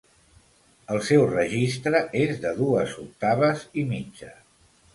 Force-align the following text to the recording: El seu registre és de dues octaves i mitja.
El 0.93 1.01
seu 1.09 1.25
registre 1.33 2.01
és 2.23 2.41
de 2.47 2.55
dues 2.63 2.97
octaves 3.05 3.65
i 3.83 3.87
mitja. 3.95 4.35